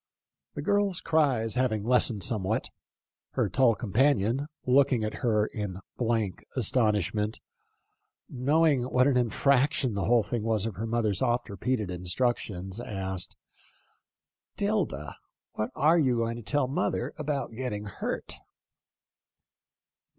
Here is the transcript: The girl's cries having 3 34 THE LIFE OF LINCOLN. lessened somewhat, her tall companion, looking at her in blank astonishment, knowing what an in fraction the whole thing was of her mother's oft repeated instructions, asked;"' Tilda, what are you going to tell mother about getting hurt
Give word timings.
The 0.55 0.63
girl's 0.63 0.99
cries 0.99 1.53
having 1.53 1.83
3 1.83 1.83
34 1.83 1.83
THE 1.83 1.83
LIFE 1.83 1.83
OF 1.83 1.83
LINCOLN. 1.83 1.91
lessened 1.91 2.23
somewhat, 2.55 2.69
her 3.33 3.49
tall 3.49 3.75
companion, 3.75 4.47
looking 4.65 5.03
at 5.03 5.13
her 5.13 5.45
in 5.45 5.77
blank 5.95 6.43
astonishment, 6.55 7.39
knowing 8.27 8.81
what 8.85 9.05
an 9.05 9.15
in 9.15 9.29
fraction 9.29 9.93
the 9.93 10.05
whole 10.05 10.23
thing 10.23 10.41
was 10.41 10.65
of 10.65 10.73
her 10.77 10.87
mother's 10.87 11.21
oft 11.21 11.51
repeated 11.51 11.91
instructions, 11.91 12.79
asked;"' 12.81 13.37
Tilda, 14.57 15.17
what 15.51 15.69
are 15.75 15.99
you 15.99 16.17
going 16.17 16.35
to 16.37 16.41
tell 16.41 16.67
mother 16.67 17.13
about 17.19 17.53
getting 17.53 17.85
hurt 17.85 18.37